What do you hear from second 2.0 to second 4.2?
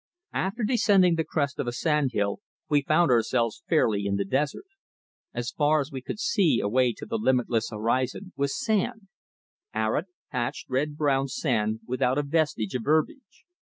hill we found ourselves fairly in